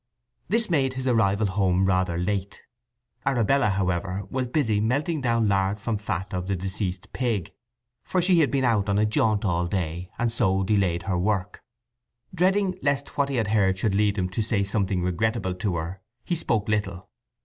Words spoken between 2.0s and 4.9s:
late. Arabella however, was busy